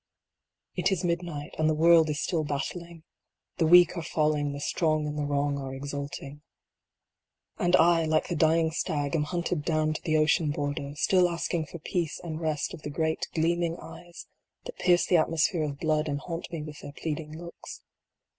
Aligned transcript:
It 0.75 0.91
is 0.91 1.03
midnight, 1.03 1.53
and 1.59 1.69
the 1.69 1.75
world 1.75 2.09
is 2.09 2.19
still 2.19 2.43
battling 2.43 3.03
the 3.57 3.67
weak 3.67 3.95
are 3.95 4.01
falling, 4.01 4.51
the 4.51 4.59
strong 4.59 5.05
and 5.05 5.15
the 5.15 5.27
wrong 5.27 5.59
are 5.59 5.75
exulting. 5.75 6.41
And 7.59 7.75
I, 7.75 8.05
like 8.05 8.27
the 8.27 8.35
dying 8.35 8.71
stag, 8.71 9.15
am 9.15 9.25
hunted 9.25 9.61
down 9.63 9.93
to 9.93 10.01
the 10.01 10.17
ocean 10.17 10.49
border, 10.49 10.95
still 10.95 11.29
asking 11.29 11.67
for 11.67 11.77
peace 11.77 12.19
and 12.19 12.41
rest 12.41 12.73
of 12.73 12.81
the 12.81 12.89
great 12.89 13.27
gleaming 13.35 13.77
eyes 13.79 14.25
that 14.65 14.77
pierce 14.79 15.05
the 15.05 15.17
atmosphere 15.17 15.61
of 15.61 15.77
blood 15.77 16.07
and 16.07 16.19
haunt 16.21 16.51
me 16.51 16.63
with 16.63 16.79
their 16.79 16.93
pleading 16.93 17.37
looks. 17.37 17.83